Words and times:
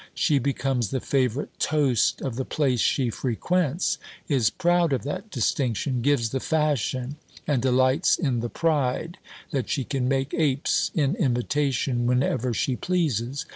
She 0.15 0.39
becomes 0.39 0.89
the 0.89 0.99
favourite 0.99 1.59
toast 1.59 2.21
of 2.21 2.35
the 2.35 2.43
place 2.43 2.79
she 2.79 3.11
frequents, 3.11 3.99
is 4.27 4.49
proud 4.49 4.93
of 4.93 5.03
that 5.03 5.29
distinction; 5.29 6.01
gives 6.01 6.31
the 6.31 6.39
fashion, 6.39 7.17
and 7.45 7.61
delights 7.61 8.17
in 8.17 8.39
the 8.39 8.49
pride, 8.49 9.19
that 9.51 9.69
she 9.69 9.83
can 9.83 10.07
make 10.07 10.33
apes 10.33 10.89
in 10.95 11.15
imitation, 11.17 12.07
whenever 12.07 12.51
she 12.51 12.75
pleases. 12.75 13.45